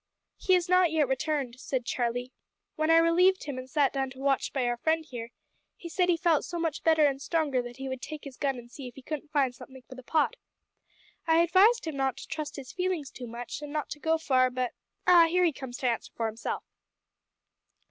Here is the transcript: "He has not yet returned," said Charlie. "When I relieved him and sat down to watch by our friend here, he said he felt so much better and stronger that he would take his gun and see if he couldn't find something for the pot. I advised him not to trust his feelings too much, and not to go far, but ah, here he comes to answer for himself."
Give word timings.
"He 0.39 0.53
has 0.53 0.67
not 0.67 0.89
yet 0.89 1.07
returned," 1.07 1.59
said 1.59 1.85
Charlie. 1.85 2.31
"When 2.75 2.89
I 2.89 2.97
relieved 2.97 3.43
him 3.43 3.59
and 3.59 3.69
sat 3.69 3.93
down 3.93 4.09
to 4.09 4.19
watch 4.19 4.51
by 4.51 4.65
our 4.65 4.77
friend 4.77 5.05
here, 5.05 5.29
he 5.75 5.89
said 5.89 6.09
he 6.09 6.17
felt 6.17 6.43
so 6.43 6.57
much 6.57 6.81
better 6.81 7.05
and 7.05 7.21
stronger 7.21 7.61
that 7.61 7.77
he 7.77 7.87
would 7.87 8.01
take 8.01 8.23
his 8.23 8.35
gun 8.35 8.57
and 8.57 8.71
see 8.71 8.87
if 8.87 8.95
he 8.95 9.03
couldn't 9.03 9.29
find 9.31 9.53
something 9.53 9.83
for 9.87 9.93
the 9.93 10.01
pot. 10.01 10.37
I 11.27 11.43
advised 11.43 11.85
him 11.85 11.97
not 11.97 12.17
to 12.17 12.25
trust 12.27 12.55
his 12.55 12.71
feelings 12.73 13.11
too 13.11 13.27
much, 13.27 13.61
and 13.61 13.71
not 13.71 13.91
to 13.91 13.99
go 13.99 14.17
far, 14.17 14.49
but 14.49 14.73
ah, 15.05 15.27
here 15.27 15.43
he 15.43 15.53
comes 15.53 15.77
to 15.77 15.87
answer 15.87 16.11
for 16.15 16.25
himself." 16.25 16.63